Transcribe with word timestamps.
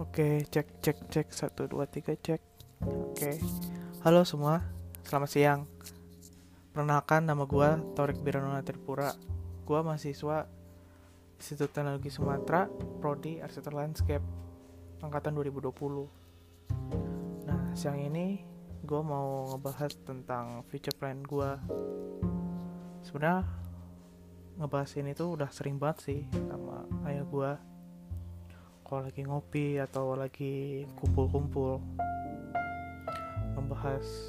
Oke, 0.00 0.48
cek 0.48 0.80
cek 0.80 1.12
cek 1.12 1.28
satu 1.28 1.68
dua 1.68 1.84
tiga 1.84 2.16
cek. 2.16 2.40
Oke, 2.88 3.36
halo 4.00 4.24
semua, 4.24 4.64
selamat 5.04 5.28
siang. 5.28 5.68
Perkenalkan 6.72 7.28
nama 7.28 7.44
gua 7.44 7.76
Torik 7.92 8.16
Biranona 8.24 8.64
Tripura. 8.64 9.12
Gua 9.68 9.84
mahasiswa 9.84 10.48
Institut 11.36 11.76
Teknologi 11.76 12.08
Sumatera, 12.08 12.64
Prodi 12.96 13.44
Arsitektur 13.44 13.76
Landscape, 13.76 14.24
angkatan 15.04 15.36
2020. 15.36 15.68
Nah, 17.44 17.76
siang 17.76 18.00
ini 18.00 18.40
gua 18.80 19.04
mau 19.04 19.52
ngebahas 19.52 20.00
tentang 20.00 20.64
future 20.72 20.96
plan 20.96 21.20
gua. 21.20 21.60
Sebenarnya 23.04 23.44
ngebahas 24.56 24.96
ini 24.96 25.12
tuh 25.12 25.36
udah 25.36 25.52
sering 25.52 25.76
banget 25.76 26.08
sih 26.08 26.20
sama 26.48 26.88
ayah 27.04 27.28
gua 27.28 27.60
kalau 28.90 29.06
lagi 29.06 29.22
ngopi 29.22 29.78
atau 29.78 30.18
lagi 30.18 30.82
kumpul-kumpul. 30.98 31.78
Membahas 33.54 34.26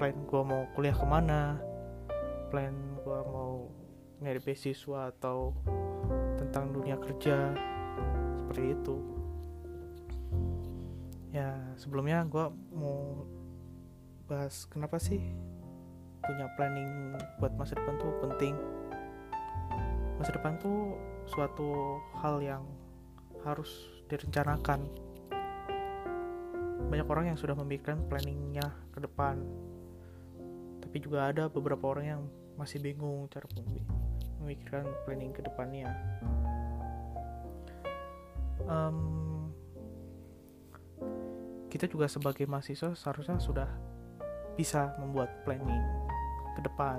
plan 0.00 0.16
gue 0.24 0.42
mau 0.48 0.64
kuliah 0.72 0.96
ke 0.96 1.04
mana 1.04 1.60
plan 2.48 2.72
gue 3.04 3.20
mau 3.28 3.68
nyari 4.24 4.40
beasiswa 4.40 5.12
atau 5.12 5.52
tentang 6.40 6.72
dunia 6.72 6.96
kerja 6.96 7.52
seperti 8.40 8.72
itu. 8.72 8.96
Ya 11.28 11.52
sebelumnya 11.76 12.24
gue 12.24 12.48
mau 12.72 13.28
bahas 14.24 14.64
kenapa 14.72 14.96
sih 14.96 15.20
punya 16.24 16.48
planning 16.56 17.12
buat 17.36 17.52
masa 17.60 17.76
depan 17.76 18.00
tuh 18.00 18.12
penting. 18.24 18.56
Masa 20.16 20.32
depan 20.32 20.56
tuh 20.56 20.96
suatu 21.28 22.00
hal 22.24 22.40
yang 22.40 22.64
harus 23.44 23.97
direncanakan. 24.08 24.80
Banyak 26.88 27.06
orang 27.06 27.30
yang 27.30 27.38
sudah 27.38 27.52
memikirkan 27.52 28.00
planningnya 28.08 28.64
ke 28.96 29.04
depan. 29.04 29.36
Tapi 30.80 30.96
juga 31.04 31.28
ada 31.28 31.52
beberapa 31.52 31.92
orang 31.92 32.06
yang 32.08 32.22
masih 32.56 32.80
bingung 32.80 33.28
cara 33.28 33.46
memikirkan 34.40 34.88
planning 35.04 35.30
ke 35.36 35.44
depannya. 35.44 35.92
Um, 38.64 39.52
kita 41.68 41.86
juga 41.86 42.08
sebagai 42.08 42.48
mahasiswa 42.48 42.96
seharusnya 42.96 43.38
sudah 43.38 43.68
bisa 44.56 44.96
membuat 44.98 45.30
planning 45.44 45.84
ke 46.56 46.60
depan. 46.64 46.98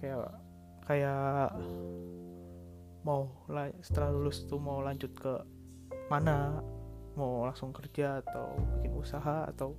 Kayak 0.00 0.32
kayak 0.88 1.52
mau 3.06 3.46
setelah 3.82 4.10
lulus 4.14 4.46
tuh 4.46 4.58
mau 4.58 4.82
lanjut 4.82 5.12
ke 5.14 5.34
mana? 6.08 6.62
Mau 7.18 7.42
langsung 7.46 7.74
kerja 7.74 8.22
atau 8.22 8.54
bikin 8.78 8.94
usaha 8.94 9.46
atau 9.46 9.74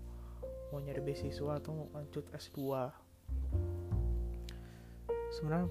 mau 0.70 0.80
nyari 0.84 1.00
beasiswa 1.00 1.58
atau 1.58 1.72
mau 1.72 1.88
lanjut 1.96 2.28
S2 2.36 2.92
sebenarnya 5.30 5.70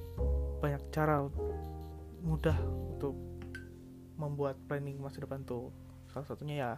banyak 0.63 0.83
cara 0.95 1.27
mudah 2.23 2.57
untuk 2.95 3.15
membuat 4.19 4.59
planning 4.67 4.99
masa 4.99 5.23
depan 5.23 5.43
tuh. 5.47 5.71
Salah 6.11 6.27
satunya 6.27 6.55
ya 6.57 6.73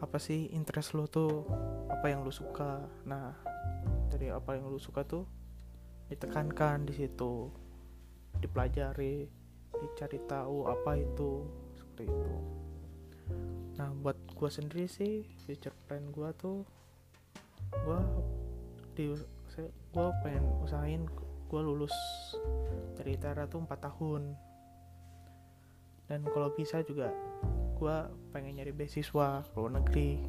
apa 0.00 0.16
sih 0.16 0.48
interest 0.50 0.96
lo 0.96 1.06
tuh? 1.06 1.44
Apa 1.92 2.10
yang 2.10 2.24
lo 2.24 2.32
suka? 2.32 2.80
Nah 3.06 3.36
dari 4.10 4.32
apa 4.32 4.56
yang 4.58 4.66
lo 4.66 4.80
suka 4.80 5.06
tuh 5.06 5.26
ditekankan 6.10 6.90
di 6.90 6.94
situ 6.96 7.52
dipelajari 8.40 9.28
dicari 9.80 10.18
tahu 10.26 10.66
apa 10.68 10.98
itu 10.98 11.46
seperti 11.78 12.10
itu. 12.10 12.34
Nah 13.78 13.88
buat 14.04 14.16
gue 14.36 14.50
sendiri 14.50 14.84
sih 14.90 15.24
future 15.46 15.76
plan 15.88 16.04
gue 16.12 16.28
tuh 16.36 16.64
gue 17.70 18.00
di 18.96 19.04
gue 19.90 20.08
pengen 20.24 20.44
usahain 20.64 21.06
gue 21.50 21.60
lulus 21.60 21.94
dari 22.98 23.16
ITERA 23.16 23.48
tuh 23.48 23.64
4 23.64 23.86
tahun. 23.86 24.22
Dan 26.10 26.26
kalau 26.26 26.50
bisa 26.52 26.82
juga 26.82 27.14
gue 27.78 27.96
pengen 28.34 28.60
nyari 28.60 28.74
beasiswa 28.74 29.46
ke 29.46 29.56
luar 29.56 29.72
negeri. 29.80 30.20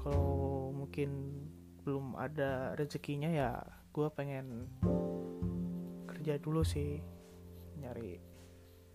Kalau 0.00 0.72
mungkin 0.72 1.10
belum 1.84 2.16
ada 2.16 2.72
rezekinya 2.80 3.28
ya 3.28 3.60
gue 3.92 4.08
pengen 4.16 4.66
kerja 6.24 6.40
dulu 6.40 6.64
sih. 6.64 7.04
Nyari 7.84 8.16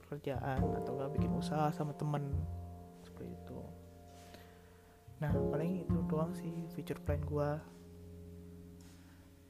pekerjaan 0.02 0.66
atau 0.82 0.98
nggak 0.98 1.14
bikin 1.14 1.30
usaha 1.38 1.70
sama 1.70 1.94
temen 1.94 2.26
seperti 3.06 3.38
itu. 3.38 3.62
Nah 5.22 5.30
paling 5.54 5.86
itu 5.86 5.94
doang 6.10 6.34
sih 6.34 6.50
future 6.74 6.98
plan 6.98 7.22
gue 7.22 7.50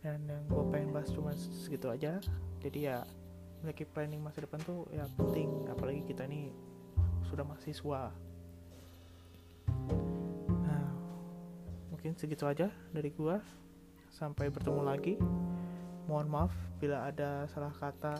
dan 0.03 0.19
yang 0.27 0.43
gue 0.51 0.63
pengen 0.67 0.91
bahas 0.91 1.07
cuma 1.15 1.31
segitu 1.31 1.87
aja. 1.87 2.19
Jadi 2.59 2.91
ya 2.91 2.99
memiliki 3.63 3.87
planning 3.87 4.19
masa 4.19 4.43
depan 4.43 4.59
tuh 4.67 4.83
ya 4.91 5.07
penting. 5.15 5.71
Apalagi 5.71 6.03
kita 6.03 6.27
ini 6.27 6.51
sudah 7.31 7.47
mahasiswa. 7.47 8.11
Nah 10.67 10.85
mungkin 11.95 12.11
segitu 12.19 12.43
aja 12.43 12.67
dari 12.91 13.07
gue 13.07 13.39
sampai 14.11 14.51
bertemu 14.51 14.83
lagi 14.83 15.15
Mohon 16.09 16.27
maaf 16.33 16.53
bila 16.81 17.05
ada 17.05 17.45
salah 17.53 17.69
kata. 17.69 18.17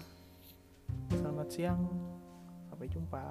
Selamat 1.10 1.50
siang, 1.50 1.90
sampai 2.70 2.86
jumpa. 2.86 3.26